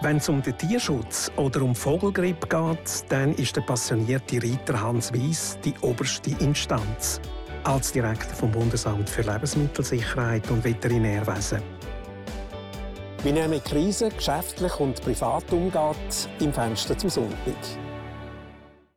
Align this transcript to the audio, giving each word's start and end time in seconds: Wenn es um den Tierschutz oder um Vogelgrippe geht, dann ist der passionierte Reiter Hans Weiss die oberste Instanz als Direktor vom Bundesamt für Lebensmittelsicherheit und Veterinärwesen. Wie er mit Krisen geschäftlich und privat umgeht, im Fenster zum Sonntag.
Wenn 0.00 0.18
es 0.18 0.28
um 0.28 0.40
den 0.40 0.56
Tierschutz 0.56 1.28
oder 1.34 1.60
um 1.62 1.74
Vogelgrippe 1.74 2.46
geht, 2.46 3.04
dann 3.08 3.34
ist 3.34 3.56
der 3.56 3.62
passionierte 3.62 4.40
Reiter 4.40 4.80
Hans 4.80 5.12
Weiss 5.12 5.58
die 5.64 5.74
oberste 5.80 6.30
Instanz 6.38 7.20
als 7.64 7.90
Direktor 7.90 8.32
vom 8.32 8.52
Bundesamt 8.52 9.10
für 9.10 9.22
Lebensmittelsicherheit 9.22 10.48
und 10.52 10.62
Veterinärwesen. 10.62 11.60
Wie 13.24 13.30
er 13.30 13.48
mit 13.48 13.64
Krisen 13.64 14.10
geschäftlich 14.16 14.78
und 14.78 15.02
privat 15.02 15.52
umgeht, 15.52 16.28
im 16.38 16.52
Fenster 16.52 16.96
zum 16.96 17.10
Sonntag. 17.10 17.56